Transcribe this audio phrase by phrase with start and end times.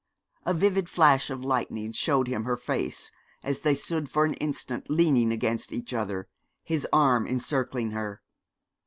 [0.47, 3.11] A vivid flash of lightning showed him her face
[3.43, 6.27] as they stood for an instant leaning against each other,
[6.63, 8.23] his arm encircling her.